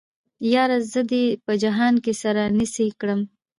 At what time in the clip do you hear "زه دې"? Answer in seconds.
0.91-1.23